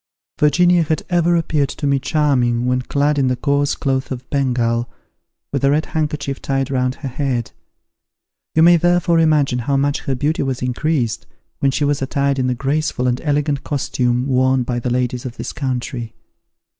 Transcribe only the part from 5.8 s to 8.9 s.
handkerchief tied round her head: you may